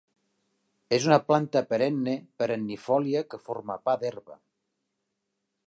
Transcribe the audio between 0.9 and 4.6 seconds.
És una planta perenne perennifòlia que forma pa d'herba.